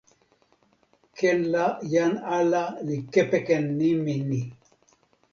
[1.17, 4.41] ken la jan ala li kepeken nimi ni.